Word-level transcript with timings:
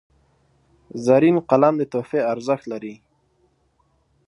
زرین 1.05 1.37
قلم 1.49 1.73
د 1.77 1.83
تحفې 1.91 2.19
ارزښت 2.33 2.65
لري. 2.71 2.95